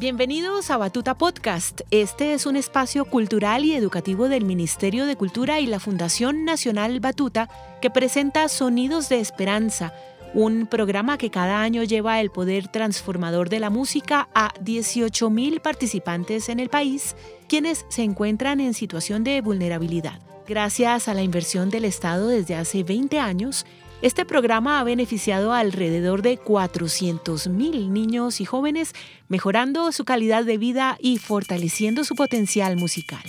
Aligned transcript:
Bienvenidos 0.00 0.70
a 0.70 0.76
Batuta 0.76 1.14
Podcast. 1.14 1.82
Este 1.90 2.32
es 2.32 2.46
un 2.46 2.56
espacio 2.56 3.04
cultural 3.04 3.64
y 3.64 3.74
educativo 3.74 4.28
del 4.28 4.44
Ministerio 4.44 5.06
de 5.06 5.14
Cultura 5.14 5.60
y 5.60 5.66
la 5.66 5.78
Fundación 5.78 6.44
Nacional 6.44 7.00
Batuta 7.00 7.48
que 7.80 7.90
presenta 7.90 8.48
Sonidos 8.48 9.08
de 9.08 9.20
Esperanza, 9.20 9.92
un 10.34 10.66
programa 10.66 11.18
que 11.18 11.30
cada 11.30 11.62
año 11.62 11.82
lleva 11.82 12.20
el 12.20 12.30
poder 12.30 12.68
transformador 12.68 13.48
de 13.48 13.60
la 13.60 13.70
música 13.70 14.28
a 14.34 14.52
18.000 14.62 15.60
participantes 15.60 16.48
en 16.48 16.60
el 16.60 16.68
país, 16.68 17.16
quienes 17.48 17.84
se 17.88 18.02
encuentran 18.02 18.60
en 18.60 18.74
situación 18.74 19.24
de 19.24 19.40
vulnerabilidad. 19.40 20.20
Gracias 20.46 21.08
a 21.08 21.14
la 21.14 21.22
inversión 21.22 21.70
del 21.70 21.84
Estado 21.84 22.28
desde 22.28 22.54
hace 22.54 22.82
20 22.82 23.18
años, 23.18 23.66
este 24.02 24.24
programa 24.24 24.80
ha 24.80 24.84
beneficiado 24.84 25.52
a 25.52 25.58
alrededor 25.58 26.22
de 26.22 26.38
400.000 26.38 27.88
niños 27.88 28.40
y 28.40 28.46
jóvenes, 28.46 28.94
mejorando 29.28 29.92
su 29.92 30.04
calidad 30.04 30.44
de 30.44 30.56
vida 30.56 30.96
y 31.00 31.18
fortaleciendo 31.18 32.04
su 32.04 32.14
potencial 32.14 32.76
musical. 32.76 33.22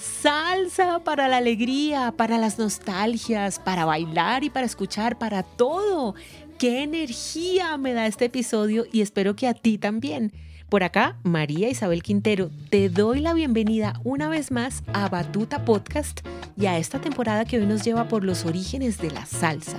Salsa 0.00 1.00
para 1.04 1.28
la 1.28 1.36
alegría, 1.36 2.14
para 2.16 2.38
las 2.38 2.58
nostalgias, 2.58 3.58
para 3.58 3.84
bailar 3.84 4.42
y 4.42 4.50
para 4.50 4.64
escuchar, 4.64 5.18
para 5.18 5.42
todo. 5.42 6.14
¡Qué 6.58 6.82
energía 6.82 7.76
me 7.76 7.92
da 7.92 8.06
este 8.06 8.26
episodio 8.26 8.86
y 8.90 9.02
espero 9.02 9.36
que 9.36 9.48
a 9.48 9.54
ti 9.54 9.76
también! 9.76 10.32
Por 10.70 10.82
acá, 10.82 11.16
María 11.22 11.68
Isabel 11.68 12.02
Quintero, 12.02 12.50
te 12.70 12.88
doy 12.88 13.20
la 13.20 13.34
bienvenida 13.34 14.00
una 14.04 14.28
vez 14.28 14.50
más 14.50 14.82
a 14.92 15.08
Batuta 15.08 15.64
Podcast 15.64 16.20
y 16.56 16.66
a 16.66 16.78
esta 16.78 17.00
temporada 17.00 17.44
que 17.44 17.58
hoy 17.58 17.66
nos 17.66 17.84
lleva 17.84 18.08
por 18.08 18.24
los 18.24 18.44
orígenes 18.44 18.98
de 18.98 19.10
la 19.10 19.24
salsa. 19.24 19.78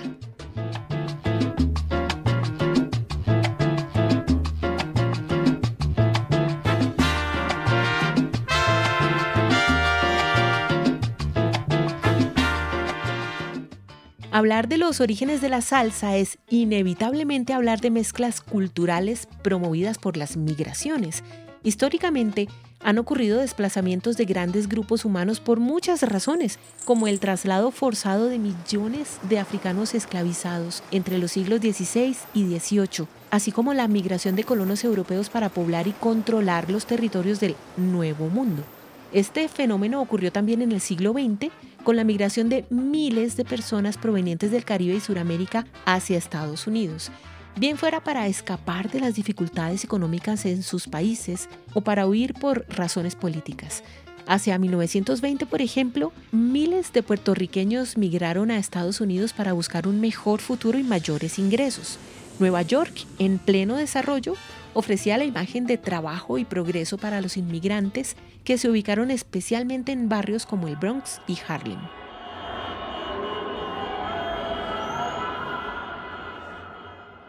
Hablar 14.40 14.70
de 14.70 14.78
los 14.78 15.02
orígenes 15.02 15.42
de 15.42 15.50
la 15.50 15.60
salsa 15.60 16.16
es 16.16 16.38
inevitablemente 16.48 17.52
hablar 17.52 17.82
de 17.82 17.92
mezclas 17.92 18.40
culturales 18.40 19.28
promovidas 19.42 19.98
por 19.98 20.16
las 20.16 20.38
migraciones. 20.38 21.26
Históricamente, 21.62 22.48
han 22.80 23.00
ocurrido 23.00 23.42
desplazamientos 23.42 24.16
de 24.16 24.24
grandes 24.24 24.70
grupos 24.70 25.04
humanos 25.04 25.42
por 25.42 25.60
muchas 25.60 26.04
razones, 26.04 26.58
como 26.86 27.10
el 27.10 27.20
traslado 27.20 27.72
forzado 27.72 28.28
de 28.28 28.40
millones 28.40 29.18
de 29.28 29.40
africanos 29.40 29.94
esclavizados 29.94 30.84
entre 30.92 31.18
los 31.18 31.34
siglos 31.34 31.60
XVI 31.60 32.16
y 32.34 32.58
XVIII, 32.58 33.08
así 33.32 33.52
como 33.52 33.74
la 33.74 33.90
migración 33.90 34.38
de 34.38 34.46
colonos 34.46 34.86
europeos 34.86 35.30
para 35.30 35.50
poblar 35.50 35.90
y 35.90 35.92
controlar 35.92 36.72
los 36.72 36.86
territorios 36.86 37.42
del 37.42 37.58
Nuevo 37.76 38.30
Mundo. 38.30 38.64
Este 39.12 39.50
fenómeno 39.50 40.02
ocurrió 40.02 40.32
también 40.32 40.62
en 40.62 40.72
el 40.72 40.80
siglo 40.80 41.12
XX 41.12 41.52
con 41.84 41.96
la 41.96 42.04
migración 42.04 42.50
de 42.50 42.66
miles 42.70 43.38
de 43.38 43.46
personas 43.46 43.98
provenientes 43.98 44.52
del 44.52 44.66
Caribe 44.66 44.96
y 44.96 45.00
Sudamérica 45.00 45.66
hacia 45.86 46.18
Estados 46.18 46.68
Unidos, 46.68 47.12
bien 47.56 47.78
fuera 47.78 48.04
para 48.04 48.28
escapar 48.28 48.90
de 48.90 49.00
las 49.00 49.16
dificultades 49.16 49.84
económicas 49.84 50.46
en 50.46 50.64
sus 50.64 50.88
países 50.88 51.50
o 51.74 51.82
para 51.82 52.08
huir 52.08 52.34
por 52.34 52.66
razones 52.70 53.16
políticas. 53.16 53.84
Hacia 54.28 54.60
1920, 54.60 55.48
por 55.48 55.62
ejemplo, 55.62 56.14
miles 56.32 56.94
de 56.94 57.02
puertorriqueños 57.02 57.98
migraron 57.98 58.52
a 58.52 58.60
Estados 58.60 59.02
Unidos 59.02 59.34
para 59.34 59.54
buscar 59.54 59.88
un 59.88 60.00
mejor 60.00 60.40
futuro 60.40 60.78
y 60.78 60.84
mayores 60.84 61.40
ingresos. 61.40 61.98
Nueva 62.40 62.62
York, 62.62 63.06
en 63.20 63.38
pleno 63.38 63.76
desarrollo, 63.76 64.34
ofrecía 64.74 65.18
la 65.18 65.26
imagen 65.26 65.66
de 65.66 65.78
trabajo 65.78 66.38
y 66.38 66.46
progreso 66.46 66.98
para 66.98 67.22
los 67.22 67.38
inmigrantes 67.38 68.16
que 68.44 68.58
se 68.58 68.70
ubicaron 68.70 69.12
especialmente 69.12 69.92
en 69.92 70.10
barrios 70.10 70.46
como 70.46 70.68
el 70.68 70.76
Bronx 70.76 71.22
y 71.28 71.38
Harlem. 71.48 71.80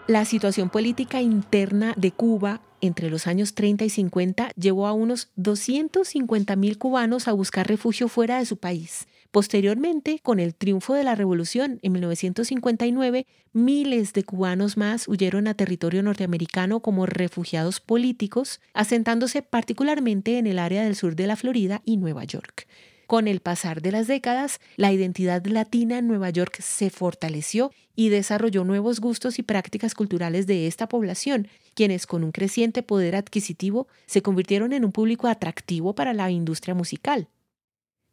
La 0.06 0.24
situación 0.24 0.70
política 0.70 1.20
interna 1.20 1.94
de 1.96 2.10
Cuba 2.10 2.60
entre 2.80 3.10
los 3.10 3.26
años 3.26 3.54
30 3.54 3.84
y 3.84 3.90
50 3.90 4.50
llevó 4.56 4.86
a 4.86 4.92
unos 4.92 5.28
250.000 5.36 6.78
cubanos 6.78 7.28
a 7.28 7.32
buscar 7.32 7.68
refugio 7.68 8.08
fuera 8.08 8.38
de 8.38 8.46
su 8.46 8.56
país. 8.56 9.06
Posteriormente, 9.30 10.18
con 10.20 10.40
el 10.40 10.56
triunfo 10.56 10.94
de 10.94 11.04
la 11.04 11.14
revolución 11.14 11.78
en 11.82 11.92
1959, 11.92 13.26
miles 13.52 14.12
de 14.12 14.24
cubanos 14.24 14.76
más 14.76 15.06
huyeron 15.06 15.46
a 15.46 15.54
territorio 15.54 16.02
norteamericano 16.02 16.80
como 16.80 17.06
refugiados 17.06 17.78
políticos, 17.78 18.60
asentándose 18.74 19.42
particularmente 19.42 20.38
en 20.38 20.48
el 20.48 20.58
área 20.58 20.82
del 20.82 20.96
sur 20.96 21.14
de 21.14 21.28
la 21.28 21.36
Florida 21.36 21.80
y 21.84 21.96
Nueva 21.96 22.24
York. 22.24 22.66
Con 23.06 23.28
el 23.28 23.40
pasar 23.40 23.82
de 23.82 23.92
las 23.92 24.08
décadas, 24.08 24.60
la 24.76 24.92
identidad 24.92 25.44
latina 25.46 25.98
en 25.98 26.08
Nueva 26.08 26.30
York 26.30 26.60
se 26.60 26.90
fortaleció 26.90 27.70
y 27.94 28.08
desarrolló 28.08 28.64
nuevos 28.64 29.00
gustos 29.00 29.38
y 29.38 29.42
prácticas 29.42 29.94
culturales 29.94 30.48
de 30.48 30.66
esta 30.66 30.88
población, 30.88 31.46
quienes 31.74 32.06
con 32.06 32.24
un 32.24 32.32
creciente 32.32 32.82
poder 32.82 33.14
adquisitivo 33.14 33.86
se 34.06 34.22
convirtieron 34.22 34.72
en 34.72 34.84
un 34.84 34.92
público 34.92 35.28
atractivo 35.28 35.94
para 35.94 36.14
la 36.14 36.30
industria 36.30 36.74
musical. 36.74 37.28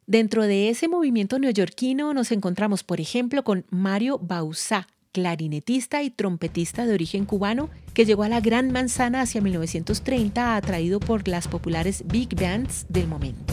Dentro 0.08 0.46
de 0.46 0.70
ese 0.70 0.88
movimiento 0.88 1.38
neoyorquino 1.38 2.14
nos 2.14 2.32
encontramos, 2.32 2.82
por 2.82 2.98
ejemplo, 2.98 3.44
con 3.44 3.66
Mario 3.68 4.18
Bauzá, 4.18 4.88
clarinetista 5.12 6.02
y 6.02 6.08
trompetista 6.08 6.86
de 6.86 6.94
origen 6.94 7.26
cubano, 7.26 7.68
que 7.92 8.06
llegó 8.06 8.22
a 8.22 8.30
la 8.30 8.40
Gran 8.40 8.72
Manzana 8.72 9.20
hacia 9.20 9.42
1930 9.42 10.56
atraído 10.56 10.98
por 10.98 11.28
las 11.28 11.46
populares 11.46 12.04
big 12.06 12.34
bands 12.34 12.86
del 12.88 13.06
momento. 13.06 13.52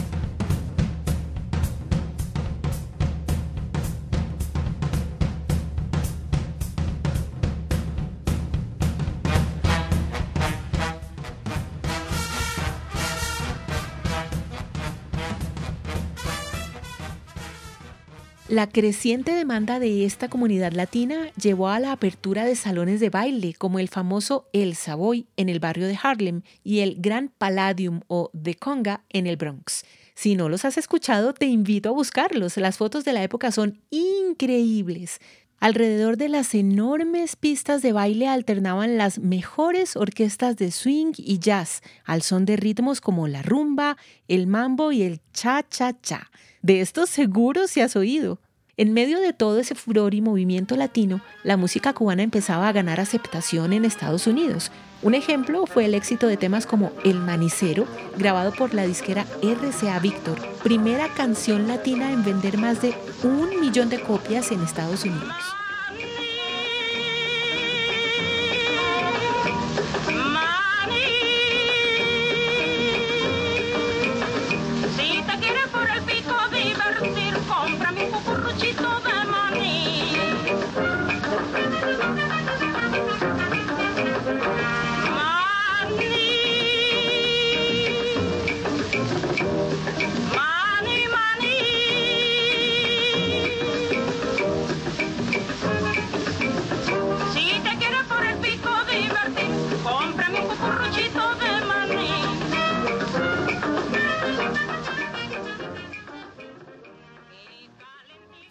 La 18.48 18.68
creciente 18.68 19.32
demanda 19.32 19.80
de 19.80 20.04
esta 20.04 20.28
comunidad 20.28 20.70
latina 20.70 21.32
llevó 21.32 21.68
a 21.68 21.80
la 21.80 21.90
apertura 21.90 22.44
de 22.44 22.54
salones 22.54 23.00
de 23.00 23.10
baile 23.10 23.54
como 23.54 23.80
el 23.80 23.88
famoso 23.88 24.48
El 24.52 24.76
Savoy 24.76 25.26
en 25.36 25.48
el 25.48 25.58
barrio 25.58 25.88
de 25.88 25.98
Harlem 26.00 26.42
y 26.62 26.78
el 26.78 26.94
Gran 27.00 27.32
Palladium 27.36 28.02
o 28.06 28.30
The 28.40 28.54
Conga 28.54 29.02
en 29.08 29.26
el 29.26 29.36
Bronx. 29.36 29.84
Si 30.14 30.36
no 30.36 30.48
los 30.48 30.64
has 30.64 30.78
escuchado, 30.78 31.34
te 31.34 31.46
invito 31.46 31.88
a 31.88 31.92
buscarlos. 31.92 32.56
Las 32.56 32.76
fotos 32.76 33.04
de 33.04 33.14
la 33.14 33.24
época 33.24 33.50
son 33.50 33.80
increíbles. 33.90 35.18
Alrededor 35.58 36.16
de 36.16 36.28
las 36.28 36.54
enormes 36.54 37.34
pistas 37.34 37.82
de 37.82 37.92
baile 37.92 38.28
alternaban 38.28 38.96
las 38.96 39.18
mejores 39.18 39.96
orquestas 39.96 40.56
de 40.56 40.70
swing 40.70 41.14
y 41.16 41.40
jazz, 41.40 41.80
al 42.04 42.22
son 42.22 42.44
de 42.44 42.56
ritmos 42.56 43.00
como 43.00 43.26
la 43.26 43.42
rumba, 43.42 43.96
el 44.28 44.46
mambo 44.46 44.92
y 44.92 45.02
el 45.02 45.20
cha-cha-cha. 45.32 46.30
De 46.66 46.80
estos 46.80 47.08
seguro 47.10 47.68
se 47.68 47.80
has 47.80 47.94
oído. 47.94 48.40
En 48.76 48.92
medio 48.92 49.20
de 49.20 49.32
todo 49.32 49.60
ese 49.60 49.76
furor 49.76 50.14
y 50.14 50.20
movimiento 50.20 50.74
latino, 50.74 51.20
la 51.44 51.56
música 51.56 51.92
cubana 51.92 52.24
empezaba 52.24 52.66
a 52.66 52.72
ganar 52.72 52.98
aceptación 52.98 53.72
en 53.72 53.84
Estados 53.84 54.26
Unidos. 54.26 54.72
Un 55.00 55.14
ejemplo 55.14 55.66
fue 55.66 55.84
el 55.84 55.94
éxito 55.94 56.26
de 56.26 56.36
temas 56.36 56.66
como 56.66 56.90
El 57.04 57.20
Manicero, 57.20 57.86
grabado 58.18 58.50
por 58.50 58.74
la 58.74 58.84
disquera 58.84 59.26
RCA 59.42 59.96
Victor, 60.00 60.40
primera 60.64 61.06
canción 61.14 61.68
latina 61.68 62.10
en 62.10 62.24
vender 62.24 62.58
más 62.58 62.82
de 62.82 62.96
un 63.22 63.60
millón 63.60 63.88
de 63.88 64.00
copias 64.00 64.50
en 64.50 64.60
Estados 64.60 65.04
Unidos. 65.04 65.36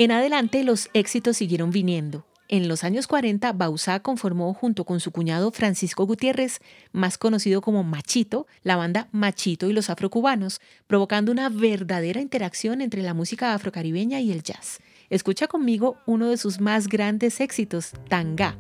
En 0.06 0.12
adelante 0.12 0.64
los 0.64 0.92
éxitos 0.94 1.38
siguieron 1.38 1.72
viniendo. 1.72 2.28
En 2.48 2.68
los 2.68 2.84
años 2.84 3.08
40, 3.08 3.52
Bausá 3.54 4.02
conformó 4.02 4.54
junto 4.54 4.84
con 4.86 5.00
su 5.00 5.10
cuñado 5.10 5.50
Francisco 5.50 6.06
Gutiérrez, 6.06 6.60
más 6.92 7.18
conocido 7.18 7.60
como 7.60 7.82
Machito, 7.82 8.46
la 8.62 8.76
banda 8.76 9.08
Machito 9.12 9.68
y 9.68 9.74
los 9.74 9.90
afrocubanos, 9.90 10.62
provocando 10.86 11.32
una 11.32 11.50
verdadera 11.50 12.22
interacción 12.22 12.82
entre 12.82 13.02
la 13.02 13.16
música 13.16 13.56
afrocaribeña 13.56 14.20
y 14.20 14.32
el 14.32 14.44
jazz. 14.44 14.78
Escucha 15.10 15.48
conmigo 15.48 15.98
uno 16.06 16.30
de 16.30 16.38
sus 16.38 16.62
más 16.62 16.88
grandes 16.88 17.42
éxitos, 17.42 17.94
Tanga. 18.08 18.60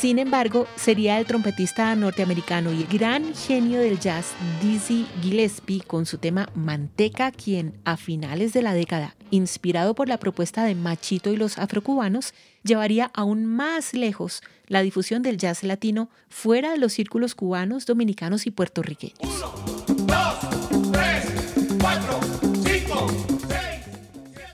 Sin 0.00 0.18
embargo, 0.18 0.66
sería 0.76 1.18
el 1.18 1.26
trompetista 1.26 1.94
norteamericano 1.94 2.72
y 2.72 2.84
gran 2.84 3.34
genio 3.34 3.80
del 3.80 4.00
jazz 4.00 4.32
Dizzy 4.62 5.06
Gillespie 5.20 5.82
con 5.86 6.06
su 6.06 6.16
tema 6.16 6.48
Manteca 6.54 7.30
quien, 7.30 7.74
a 7.84 7.98
finales 7.98 8.54
de 8.54 8.62
la 8.62 8.72
década, 8.72 9.14
inspirado 9.30 9.94
por 9.94 10.08
la 10.08 10.18
propuesta 10.18 10.64
de 10.64 10.74
Machito 10.74 11.30
y 11.32 11.36
los 11.36 11.58
afrocubanos, 11.58 12.32
llevaría 12.64 13.10
aún 13.12 13.44
más 13.44 13.92
lejos 13.92 14.42
la 14.70 14.82
difusión 14.82 15.20
del 15.22 15.36
jazz 15.36 15.64
latino 15.64 16.08
fuera 16.28 16.70
de 16.70 16.78
los 16.78 16.92
círculos 16.92 17.34
cubanos, 17.34 17.86
dominicanos 17.86 18.46
y 18.46 18.52
puertorriqueños. 18.52 19.18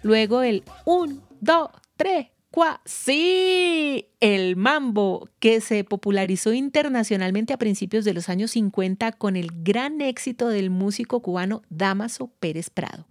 Luego 0.03 0.43
el 0.43 0.65
1, 0.87 1.23
2, 1.41 1.69
3, 1.99 2.27
Sí, 2.87 4.09
el 4.21 4.57
mambo, 4.57 5.29
que 5.39 5.61
se 5.61 5.85
popularizó 5.85 6.55
internacionalmente 6.55 7.53
a 7.53 7.59
principios 7.59 8.07
de 8.07 8.15
los 8.15 8.31
años 8.31 8.53
50 8.53 9.13
con 9.13 9.37
el 9.37 9.51
gran 9.63 10.01
éxito 10.01 10.49
del 10.49 10.71
músico 10.71 11.21
cubano 11.21 11.61
Damaso 11.69 12.29
Pérez 12.41 12.71
Prado. 12.71 13.07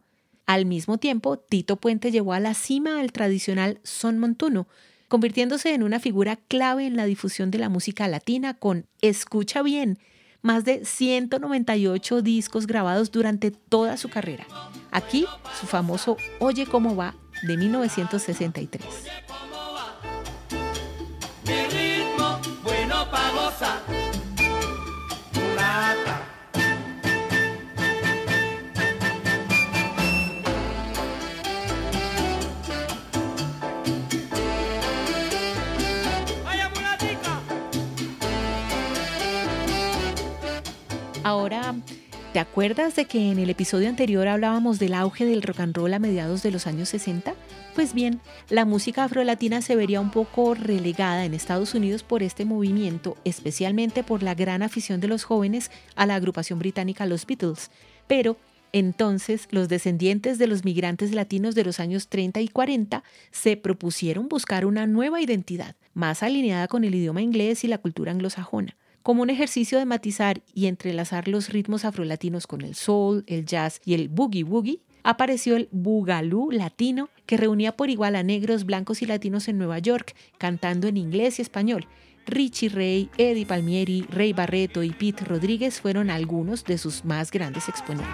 Al 0.48 0.66
mismo 0.66 0.98
tiempo, 0.98 1.38
Tito 1.38 1.75
Puente 1.75 2.12
llevó 2.12 2.34
a 2.34 2.40
la 2.40 2.56
cima 2.56 3.00
al 3.00 3.12
tradicional 3.12 3.80
son 3.84 4.18
montuno, 4.18 4.68
convirtiéndose 5.07 5.74
en 5.74 5.84
una 5.84 6.00
figura 6.00 6.36
clave 6.36 6.86
en 6.86 6.96
la 6.96 7.06
difusión 7.06 7.52
de 7.52 7.60
la 7.60 7.69
música 7.69 8.07
latina 8.07 8.54
con, 8.54 8.86
escucha 9.02 9.62
bien, 9.62 10.00
más 10.42 10.63
de 10.63 10.86
198 10.86 12.22
discos 12.22 12.68
grabados 12.68 13.12
durante 13.12 13.52
toda 13.52 13.98
su 13.98 14.10
carrera. 14.10 14.46
Aquí, 14.92 15.25
su 15.60 15.66
famoso 15.66 16.18
Oye 16.40 16.66
cómo 16.66 16.96
va 16.96 17.16
de 17.44 17.57
1963. 17.57 18.84
Ahora, 41.45 41.75
¿te 42.33 42.39
acuerdas 42.39 42.95
de 42.95 43.06
que 43.06 43.30
en 43.30 43.38
el 43.38 43.51
episodio 43.51 43.88
anterior 43.88 44.27
hablábamos 44.27 44.80
del 44.80 44.95
auge 44.95 45.25
del 45.25 45.44
rock 45.44 45.59
and 45.59 45.77
roll 45.77 45.94
a 45.94 46.00
mediados 46.00 46.42
de 46.42 46.50
los 46.50 46.65
años 46.65 46.89
60? 46.89 47.36
Pues 47.75 47.94
bien, 47.94 48.19
la 48.50 48.65
música 48.65 49.03
afrolatina 49.03 49.62
se 49.62 49.75
vería 49.75 50.01
un 50.01 50.09
poco 50.09 50.56
relegada 50.56 51.23
en 51.23 51.35
Estados 51.35 51.75
Unidos 51.75 52.02
por 52.02 52.23
este 52.23 52.45
movimiento, 52.45 53.16
especialmente 53.25 54.04
por 54.04 54.23
la 54.23 54.33
gran 54.33 54.64
afición 54.64 54.99
de 55.02 55.07
los 55.07 55.23
jóvenes 55.23 55.69
a 55.95 56.07
la 56.07 56.16
agrupación 56.16 56.57
británica 56.57 57.06
Los 57.06 57.28
Beatles. 57.28 57.69
Pero 58.07 58.37
entonces, 58.73 59.47
los 59.52 59.69
descendientes 59.69 60.40
de 60.40 60.47
los 60.47 60.66
migrantes 60.66 61.11
latinos 61.11 61.54
de 61.54 61.64
los 61.64 61.80
años 61.80 62.07
30 62.07 62.42
y 62.42 62.47
40 62.47 63.04
se 63.30 63.56
propusieron 63.56 64.30
buscar 64.30 64.66
una 64.66 64.87
nueva 64.87 65.21
identidad, 65.21 65.75
más 65.94 66.23
alineada 66.23 66.68
con 66.68 66.83
el 66.85 66.95
idioma 66.95 67.21
inglés 67.21 67.64
y 67.64 67.68
la 67.68 67.78
cultura 67.78 68.11
anglosajona 68.11 68.75
como 69.06 69.21
un 69.21 69.30
ejercicio 69.30 69.78
de 69.78 69.85
matizar 69.85 70.42
y 70.56 70.66
entrelazar 70.66 71.28
los 71.28 71.50
ritmos 71.50 71.85
afrolatinos 71.85 72.47
con 72.47 72.62
el 72.62 72.74
soul, 72.74 73.24
el 73.28 73.45
jazz 73.45 73.80
y 73.85 73.94
el 73.94 74.09
boogie 74.09 74.44
woogie, 74.44 74.81
apareció 75.04 75.56
el 75.57 75.69
Boogaloo 75.71 76.50
latino 76.50 77.09
que 77.28 77.38
reunía 77.38 77.78
por 77.78 77.92
igual 77.92 78.16
a 78.16 78.24
negros, 78.24 78.66
blancos 78.66 79.04
y 79.04 79.06
latinos 79.06 79.47
en 79.47 79.59
Nueva 79.59 79.78
York, 79.78 80.16
cantando 80.40 80.88
en 80.88 80.97
inglés 80.97 81.38
y 81.38 81.44
español. 81.44 81.88
Richie 82.26 82.69
Ray, 82.69 83.12
Eddie 83.19 83.45
Palmieri, 83.45 84.07
Ray 84.09 84.33
Barreto 84.33 84.81
y 84.81 84.90
Pete 84.90 85.24
Rodríguez 85.24 85.80
fueron 85.80 86.09
algunos 86.09 86.64
de 86.64 86.80
sus 86.80 87.06
más 87.06 87.30
grandes 87.30 87.69
exponentes. 87.69 88.09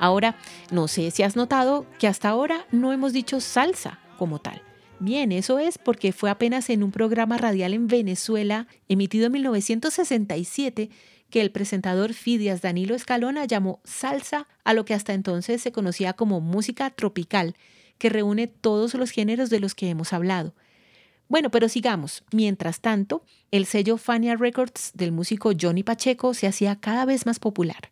Ahora, 0.00 0.34
no 0.72 0.88
sé 0.88 1.10
si 1.10 1.22
has 1.22 1.36
notado 1.36 1.86
que 1.98 2.08
hasta 2.08 2.30
ahora 2.30 2.66
no 2.72 2.92
hemos 2.92 3.12
dicho 3.12 3.38
salsa 3.38 4.00
como 4.18 4.40
tal. 4.40 4.62
Bien, 4.98 5.30
eso 5.30 5.58
es 5.58 5.76
porque 5.76 6.12
fue 6.12 6.30
apenas 6.30 6.70
en 6.70 6.82
un 6.82 6.90
programa 6.90 7.36
radial 7.36 7.74
en 7.74 7.86
Venezuela, 7.86 8.66
emitido 8.88 9.26
en 9.26 9.32
1967, 9.32 10.88
que 11.28 11.40
el 11.42 11.50
presentador 11.52 12.14
Fidias 12.14 12.62
Danilo 12.62 12.94
Escalona 12.94 13.44
llamó 13.44 13.80
salsa 13.84 14.48
a 14.64 14.72
lo 14.72 14.86
que 14.86 14.94
hasta 14.94 15.12
entonces 15.12 15.60
se 15.60 15.70
conocía 15.70 16.14
como 16.14 16.40
música 16.40 16.88
tropical, 16.88 17.54
que 17.98 18.08
reúne 18.08 18.46
todos 18.46 18.94
los 18.94 19.10
géneros 19.10 19.50
de 19.50 19.60
los 19.60 19.74
que 19.74 19.90
hemos 19.90 20.14
hablado. 20.14 20.54
Bueno, 21.28 21.50
pero 21.50 21.68
sigamos. 21.68 22.24
Mientras 22.32 22.80
tanto, 22.80 23.22
el 23.50 23.66
sello 23.66 23.98
Fania 23.98 24.34
Records 24.34 24.92
del 24.94 25.12
músico 25.12 25.52
Johnny 25.58 25.82
Pacheco 25.82 26.32
se 26.32 26.46
hacía 26.46 26.76
cada 26.76 27.04
vez 27.04 27.26
más 27.26 27.38
popular. 27.38 27.90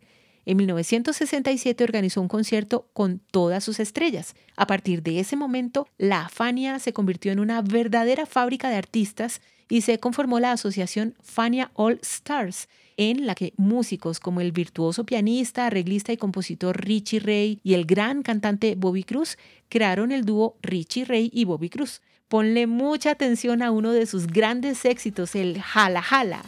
En 0.49 0.57
1967 0.57 1.85
organizó 1.85 2.23
un 2.23 2.29
concierto 2.29 2.89
con 2.95 3.19
todas 3.31 3.63
sus 3.63 3.81
estrellas. 3.81 4.35
A 4.57 4.67
partir 4.67 5.03
de 5.03 5.21
ese 5.21 5.37
momento, 5.37 5.89
la 5.99 6.31
Fania 6.31 6.79
se 6.79 6.95
convirtió 6.95 7.33
en 7.33 7.39
una 7.39 7.61
verdadera 7.61 8.25
fábrica 8.25 8.71
de 8.71 8.77
artistas 8.77 9.43
y 9.69 9.83
se 9.83 10.01
conformó 10.01 10.41
la 10.41 10.53
asociación 10.53 11.15
Fania 11.23 11.71
All 11.75 12.01
Stars, 12.01 12.71
en 12.97 13.27
la 13.27 13.35
que 13.35 13.53
músicos 13.59 14.21
como 14.21 14.41
el 14.41 14.53
virtuoso 14.53 15.05
pianista, 15.05 15.67
arreglista 15.67 16.15
y 16.15 16.17
compositor 16.17 16.83
Richie 16.83 17.21
Ray 17.21 17.61
y 17.63 17.75
el 17.75 17.85
gran 17.85 18.23
cantante 18.23 18.75
Bobby 18.75 19.05
Cruz 19.05 19.37
crearon 19.69 20.13
el 20.13 20.25
dúo 20.25 20.57
Richie 20.63 21.05
Ray 21.05 21.31
y 21.31 21.45
Bobby 21.45 21.69
Cruz. 21.69 22.01
Ponle 22.29 22.67
mucha 22.67 23.11
atención 23.11 23.63
a 23.63 23.71
uno 23.71 23.93
de 23.93 24.07
sus 24.07 24.27
grandes 24.27 24.87
éxitos, 24.87 25.35
el 25.35 25.61
Jala 25.61 26.01
Jala. 26.01 26.43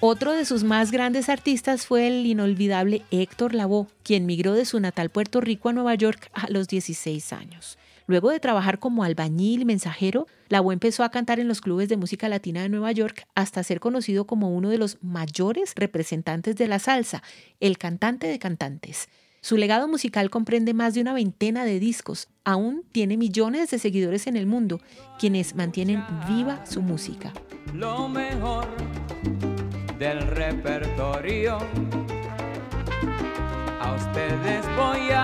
Otro 0.00 0.32
de 0.32 0.44
sus 0.44 0.62
más 0.62 0.90
grandes 0.90 1.28
artistas 1.28 1.86
fue 1.86 2.06
el 2.06 2.24
inolvidable 2.24 3.02
Héctor 3.10 3.54
Lavoe, 3.54 3.88
quien 4.02 4.24
migró 4.24 4.54
de 4.54 4.64
su 4.64 4.78
natal 4.80 5.10
Puerto 5.10 5.40
Rico 5.40 5.68
a 5.68 5.72
Nueva 5.72 5.94
York 5.94 6.30
a 6.32 6.48
los 6.48 6.68
16 6.68 7.32
años. 7.32 7.76
Luego 8.06 8.30
de 8.30 8.40
trabajar 8.40 8.78
como 8.78 9.02
albañil 9.02 9.62
y 9.62 9.64
mensajero, 9.64 10.26
Lavoe 10.48 10.72
empezó 10.72 11.02
a 11.02 11.10
cantar 11.10 11.40
en 11.40 11.48
los 11.48 11.60
clubes 11.60 11.88
de 11.88 11.96
música 11.96 12.28
latina 12.28 12.62
de 12.62 12.68
Nueva 12.68 12.92
York 12.92 13.26
hasta 13.34 13.62
ser 13.64 13.80
conocido 13.80 14.26
como 14.26 14.50
uno 14.50 14.70
de 14.70 14.78
los 14.78 14.98
mayores 15.02 15.72
representantes 15.74 16.56
de 16.56 16.68
la 16.68 16.78
salsa, 16.78 17.22
el 17.58 17.78
cantante 17.78 18.28
de 18.28 18.38
cantantes. 18.38 19.08
Su 19.40 19.56
legado 19.56 19.86
musical 19.86 20.30
comprende 20.30 20.74
más 20.74 20.94
de 20.94 21.00
una 21.00 21.12
veintena 21.12 21.64
de 21.64 21.78
discos. 21.78 22.28
Aún 22.44 22.84
tiene 22.90 23.16
millones 23.16 23.70
de 23.70 23.78
seguidores 23.78 24.26
en 24.26 24.36
el 24.36 24.46
mundo, 24.46 24.80
quienes 25.18 25.54
mantienen 25.54 26.04
viva 26.28 26.66
su 26.66 26.82
música. 26.82 27.32
Lo 27.72 28.08
mejor 28.08 28.66
del 29.98 30.20
repertorio. 30.28 31.58
A 33.80 33.94
ustedes 33.94 34.64
voy 34.76 35.10
a 35.10 35.15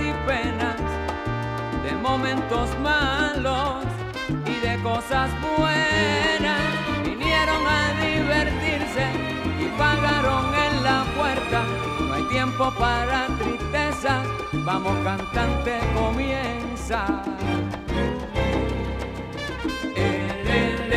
y 0.00 0.12
penas, 0.26 0.76
de 1.82 1.92
momentos 1.92 2.68
malos 2.80 3.84
y 4.46 4.66
de 4.66 4.82
cosas 4.82 5.30
buenas. 5.40 6.62
Vinieron 7.04 7.66
a 7.66 7.92
divertirse 8.00 9.06
y 9.60 9.66
pagaron 9.78 10.54
en 10.54 10.84
la 10.84 11.04
puerta. 11.16 11.64
No 12.00 12.14
hay 12.14 12.24
tiempo 12.24 12.72
para 12.78 13.26
tristeza, 13.38 14.22
vamos 14.64 14.96
cantante, 15.04 15.80
comienza. 15.94 17.22
El 19.96 20.88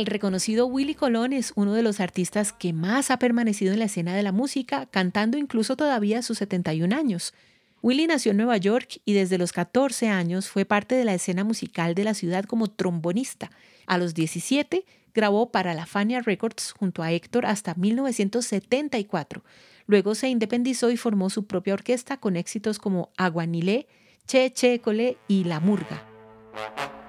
reconocido 0.00 0.66
Willy 0.66 0.94
Colón 0.94 1.32
es 1.32 1.52
uno 1.54 1.74
de 1.74 1.82
los 1.82 2.00
artistas 2.00 2.52
que 2.52 2.72
más 2.72 3.10
ha 3.10 3.18
permanecido 3.18 3.72
en 3.72 3.78
la 3.78 3.84
escena 3.84 4.16
de 4.16 4.22
la 4.22 4.32
música, 4.32 4.86
cantando 4.86 5.36
incluso 5.36 5.76
todavía 5.76 6.20
a 6.20 6.22
sus 6.22 6.38
71 6.38 6.96
años. 6.96 7.34
Willy 7.82 8.06
nació 8.06 8.30
en 8.30 8.38
Nueva 8.38 8.56
York 8.56 9.00
y 9.04 9.12
desde 9.12 9.38
los 9.38 9.52
14 9.52 10.08
años 10.08 10.48
fue 10.48 10.64
parte 10.64 10.94
de 10.94 11.04
la 11.04 11.14
escena 11.14 11.44
musical 11.44 11.94
de 11.94 12.04
la 12.04 12.14
ciudad 12.14 12.44
como 12.44 12.68
trombonista. 12.68 13.50
A 13.86 13.98
los 13.98 14.14
17 14.14 14.86
grabó 15.14 15.50
para 15.50 15.74
la 15.74 15.84
Fania 15.84 16.22
Records 16.22 16.72
junto 16.72 17.02
a 17.02 17.12
Héctor 17.12 17.44
hasta 17.44 17.74
1974. 17.74 19.44
Luego 19.86 20.14
se 20.14 20.28
independizó 20.28 20.90
y 20.90 20.96
formó 20.96 21.28
su 21.28 21.46
propia 21.46 21.74
orquesta 21.74 22.16
con 22.16 22.36
éxitos 22.36 22.78
como 22.78 23.10
Aguanilé, 23.18 23.88
Che 24.26 24.50
Che 24.52 24.80
Cole 24.80 25.18
y 25.28 25.44
La 25.44 25.60
Murga. 25.60 27.01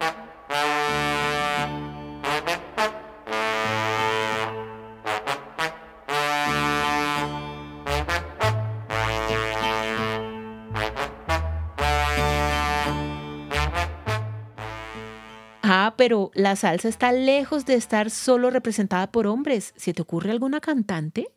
Ah, 15.85 15.95
pero 15.97 16.31
la 16.33 16.55
salsa 16.55 16.87
está 16.87 17.11
lejos 17.11 17.65
de 17.65 17.73
estar 17.73 18.09
solo 18.09 18.49
representada 18.49 19.11
por 19.11 19.27
hombres. 19.27 19.73
¿Se 19.75 19.93
te 19.93 20.01
ocurre 20.01 20.31
alguna 20.31 20.61
cantante? 20.61 21.27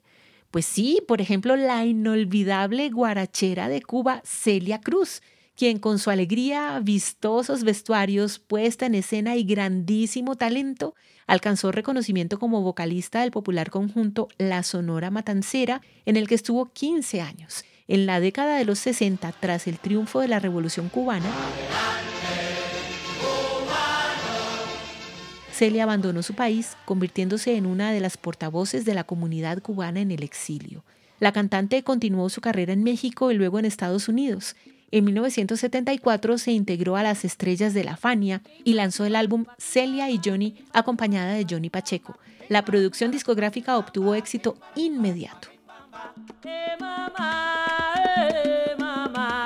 Pues 0.52 0.66
sí, 0.66 1.02
por 1.08 1.20
ejemplo, 1.20 1.56
la 1.56 1.84
inolvidable 1.84 2.88
guarachera 2.90 3.68
de 3.68 3.82
Cuba, 3.82 4.22
Celia 4.24 4.80
Cruz, 4.80 5.20
quien 5.56 5.80
con 5.80 5.98
su 5.98 6.10
alegría, 6.10 6.78
vistosos 6.80 7.64
vestuarios, 7.64 8.38
puesta 8.38 8.86
en 8.86 8.94
escena 8.94 9.34
y 9.34 9.42
grandísimo 9.42 10.36
talento, 10.36 10.94
alcanzó 11.26 11.72
reconocimiento 11.72 12.38
como 12.38 12.62
vocalista 12.62 13.22
del 13.22 13.32
popular 13.32 13.70
conjunto 13.70 14.28
La 14.38 14.62
Sonora 14.62 15.10
Matancera, 15.10 15.80
en 16.04 16.16
el 16.16 16.28
que 16.28 16.36
estuvo 16.36 16.66
15 16.66 17.20
años. 17.20 17.64
En 17.88 18.06
la 18.06 18.20
década 18.20 18.58
de 18.58 18.64
los 18.64 18.78
60, 18.78 19.32
tras 19.40 19.66
el 19.66 19.80
triunfo 19.80 20.20
de 20.20 20.28
la 20.28 20.38
Revolución 20.38 20.88
cubana, 20.88 21.32
Celia 25.56 25.84
abandonó 25.84 26.22
su 26.22 26.34
país, 26.34 26.76
convirtiéndose 26.84 27.56
en 27.56 27.64
una 27.64 27.90
de 27.90 28.00
las 28.00 28.18
portavoces 28.18 28.84
de 28.84 28.92
la 28.92 29.04
comunidad 29.04 29.62
cubana 29.62 30.00
en 30.00 30.10
el 30.10 30.22
exilio. 30.22 30.84
La 31.18 31.32
cantante 31.32 31.82
continuó 31.82 32.28
su 32.28 32.42
carrera 32.42 32.74
en 32.74 32.84
México 32.84 33.32
y 33.32 33.36
luego 33.36 33.58
en 33.58 33.64
Estados 33.64 34.06
Unidos. 34.10 34.54
En 34.90 35.06
1974 35.06 36.36
se 36.36 36.52
integró 36.52 36.96
a 36.96 37.02
las 37.02 37.24
Estrellas 37.24 37.72
de 37.72 37.84
la 37.84 37.96
Fania 37.96 38.42
y 38.64 38.74
lanzó 38.74 39.06
el 39.06 39.16
álbum 39.16 39.46
Celia 39.56 40.10
y 40.10 40.20
Johnny 40.22 40.62
acompañada 40.74 41.32
de 41.32 41.46
Johnny 41.48 41.70
Pacheco. 41.70 42.18
La 42.50 42.66
producción 42.66 43.10
discográfica 43.10 43.78
obtuvo 43.78 44.14
éxito 44.14 44.58
inmediato. 44.74 45.48
Eh, 46.44 46.76
buena 48.78 49.45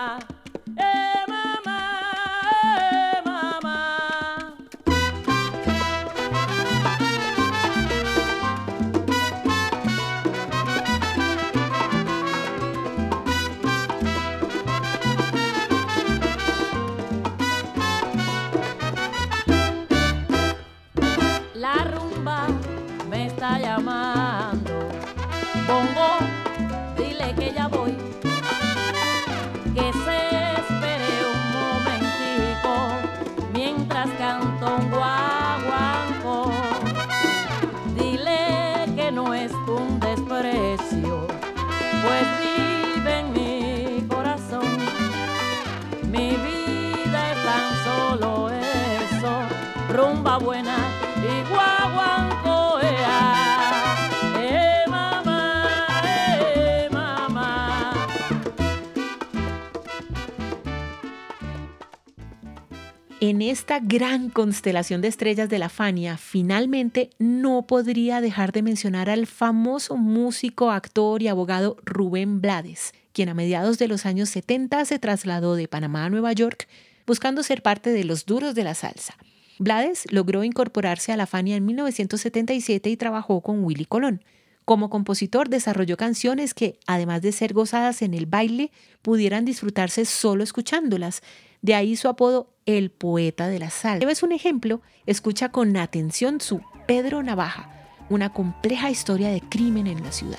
En 63.31 63.43
esta 63.43 63.79
gran 63.79 64.29
constelación 64.29 65.03
de 65.03 65.07
estrellas 65.07 65.49
de 65.49 65.61
la 65.61 65.69
Fania, 65.69 66.17
finalmente 66.17 67.11
no 67.21 67.65
podría 67.65 68.21
dejar 68.21 68.51
de 68.51 68.63
mencionar 68.63 69.09
al 69.09 69.29
famoso 69.29 69.97
músico, 69.97 70.73
actor 70.73 71.23
y 71.23 71.29
abogado 71.29 71.77
Rubén 71.85 72.41
Blades, 72.41 72.93
quien 73.13 73.29
a 73.29 73.35
mediados 73.35 73.79
de 73.79 73.87
los 73.87 74.05
años 74.05 74.31
70 74.31 74.85
se 74.85 74.99
trasladó 74.99 75.55
de 75.55 75.69
Panamá 75.69 76.07
a 76.07 76.11
Nueva 76.11 76.33
York 76.33 76.67
buscando 77.07 77.45
ser 77.45 77.63
parte 77.63 77.91
de 77.91 78.03
los 78.03 78.27
duros 78.27 78.57
de 78.57 78.65
la 78.65 78.75
salsa. 78.75 79.15
Blades 79.61 80.07
logró 80.11 80.43
incorporarse 80.43 81.13
a 81.13 81.17
la 81.17 81.29
Fania 81.29 81.55
en 81.55 81.65
1977 81.65 82.91
y 82.91 82.97
trabajó 82.97 83.43
con 83.43 83.63
Willy 83.63 83.85
Colón. 83.85 84.25
Como 84.65 84.91
compositor 84.91 85.49
desarrolló 85.49 85.97
canciones 85.97 86.53
que, 86.53 86.81
además 86.89 87.23
de 87.23 87.31
ser 87.31 87.53
gozadas 87.53 88.03
en 88.03 88.15
el 88.15 88.27
baile, 88.27 88.73
pudieran 89.03 89.45
disfrutarse 89.45 90.05
solo 90.05 90.43
escuchándolas. 90.43 91.23
De 91.63 91.75
ahí 91.75 91.95
su 91.95 92.09
apodo 92.09 92.49
El 92.77 92.91
Poeta 92.91 93.49
de 93.49 93.59
la 93.59 93.71
Salsa. 93.71 94.11
Es 94.11 94.23
un 94.23 94.33
ejemplo, 94.33 94.81
escucha 95.07 95.51
con 95.51 95.77
atención 95.77 96.41
su 96.41 96.61
Pedro 96.87 97.23
Navaja, 97.23 97.71
una 98.09 98.33
compleja 98.33 98.91
historia 98.91 99.31
de 99.31 99.41
crimen 99.41 99.87
en 99.87 100.03
la 100.03 100.13
ciudad. 100.13 100.39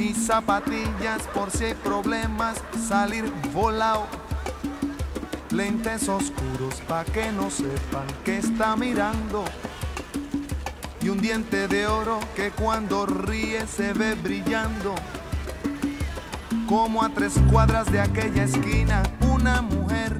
Y 0.00 0.14
zapatillas 0.14 1.28
por 1.34 1.50
si 1.50 1.64
hay 1.66 1.74
problemas, 1.74 2.56
salir 2.88 3.30
volado 3.52 4.06
lentes 5.50 6.08
oscuros 6.08 6.80
pa' 6.88 7.04
que 7.04 7.30
no 7.32 7.50
sepan 7.50 8.06
que 8.24 8.38
está 8.38 8.76
mirando. 8.76 9.44
Y 11.02 11.10
un 11.10 11.20
diente 11.20 11.68
de 11.68 11.86
oro 11.86 12.18
que 12.34 12.50
cuando 12.50 13.04
ríe 13.04 13.66
se 13.66 13.92
ve 13.92 14.14
brillando. 14.14 14.94
Como 16.66 17.02
a 17.02 17.10
tres 17.10 17.34
cuadras 17.50 17.92
de 17.92 18.00
aquella 18.00 18.44
esquina, 18.44 19.02
una 19.30 19.60
mujer. 19.60 20.18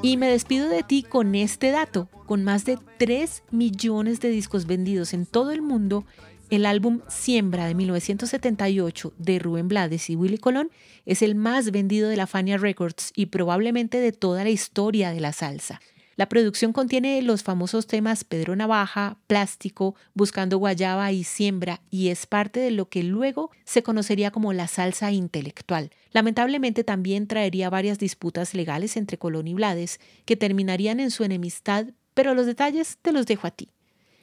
Y 0.00 0.16
me 0.16 0.28
despido 0.28 0.68
de 0.68 0.82
ti 0.82 1.02
con 1.02 1.34
este 1.34 1.70
dato. 1.70 2.08
Con 2.26 2.44
más 2.44 2.64
de 2.64 2.78
3 2.98 3.42
millones 3.50 4.20
de 4.20 4.30
discos 4.30 4.66
vendidos 4.66 5.12
en 5.12 5.26
todo 5.26 5.50
el 5.50 5.60
mundo, 5.60 6.06
el 6.52 6.66
álbum 6.66 7.00
Siembra 7.08 7.64
de 7.64 7.74
1978 7.74 9.14
de 9.16 9.38
Rubén 9.38 9.68
Blades 9.68 10.10
y 10.10 10.16
Willy 10.16 10.36
Colón 10.36 10.70
es 11.06 11.22
el 11.22 11.34
más 11.34 11.70
vendido 11.70 12.10
de 12.10 12.16
la 12.16 12.26
Fania 12.26 12.58
Records 12.58 13.10
y 13.16 13.26
probablemente 13.26 14.00
de 14.00 14.12
toda 14.12 14.44
la 14.44 14.50
historia 14.50 15.12
de 15.12 15.20
la 15.20 15.32
salsa. 15.32 15.80
La 16.16 16.28
producción 16.28 16.74
contiene 16.74 17.22
los 17.22 17.42
famosos 17.42 17.86
temas 17.86 18.24
Pedro 18.24 18.54
Navaja, 18.54 19.16
Plástico, 19.28 19.94
Buscando 20.12 20.58
Guayaba 20.58 21.10
y 21.10 21.24
Siembra 21.24 21.80
y 21.90 22.08
es 22.08 22.26
parte 22.26 22.60
de 22.60 22.70
lo 22.70 22.90
que 22.90 23.02
luego 23.02 23.50
se 23.64 23.82
conocería 23.82 24.30
como 24.30 24.52
la 24.52 24.68
salsa 24.68 25.10
intelectual. 25.10 25.90
Lamentablemente 26.10 26.84
también 26.84 27.28
traería 27.28 27.70
varias 27.70 27.98
disputas 27.98 28.52
legales 28.52 28.98
entre 28.98 29.16
Colón 29.16 29.48
y 29.48 29.54
Blades 29.54 30.00
que 30.26 30.36
terminarían 30.36 31.00
en 31.00 31.10
su 31.10 31.24
enemistad, 31.24 31.86
pero 32.12 32.34
los 32.34 32.44
detalles 32.44 32.98
te 33.00 33.12
los 33.12 33.24
dejo 33.24 33.46
a 33.46 33.52
ti. 33.52 33.70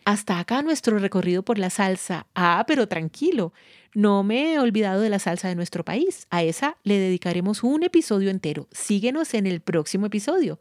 Hasta 0.10 0.40
acá 0.40 0.64
nuestro 0.64 0.98
recorrido 0.98 1.44
por 1.44 1.60
la 1.60 1.70
salsa. 1.70 2.26
Ah, 2.34 2.64
pero 2.66 2.88
tranquilo, 2.88 3.54
no 3.94 4.24
me 4.24 4.54
he 4.54 4.60
olvidado 4.60 5.02
de 5.02 5.10
la 5.12 5.20
salsa 5.20 5.50
de 5.50 5.54
nuestro 5.54 5.86
país. 5.86 6.26
A 6.32 6.42
esa 6.42 6.78
le 6.82 6.98
dedicaremos 6.98 7.62
un 7.62 7.84
episodio 7.84 8.32
entero. 8.32 8.68
Síguenos 8.72 9.36
en 9.36 9.46
el 9.46 9.62
próximo 9.62 10.08
episodio. 10.08 10.58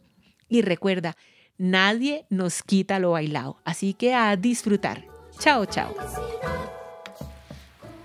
Y 0.51 0.61
recuerda, 0.61 1.17
nadie 1.57 2.27
nos 2.29 2.63
quita 2.63 2.99
lo 2.99 3.13
bailado, 3.13 3.57
así 3.65 3.95
que 3.95 4.13
a 4.13 4.37
disfrutar. 4.37 5.07
Chao, 5.39 5.65
chao. 5.65 5.95